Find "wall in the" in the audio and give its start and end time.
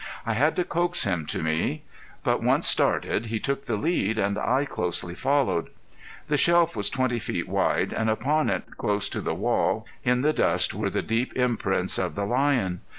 9.35-10.33